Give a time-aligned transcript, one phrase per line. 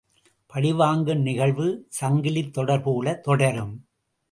[0.45, 1.87] பழிவாங்கும் நிகழ்வு
[2.01, 3.73] சங்கிலித்தொடர் போலத் தொடரும்.